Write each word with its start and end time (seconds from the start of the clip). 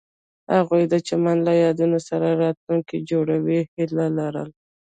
هغوی 0.55 0.83
د 0.87 0.93
چمن 1.07 1.37
له 1.47 1.53
یادونو 1.63 1.99
سره 2.09 2.27
راتلونکی 2.43 2.97
جوړولو 3.09 3.55
هیله 3.75 4.05
لرله. 4.17 4.53